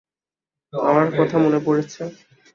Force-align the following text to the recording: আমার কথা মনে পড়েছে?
আমার 0.73 1.07
কথা 1.19 1.35
মনে 1.37 1.59
পড়েছে? 1.65 2.01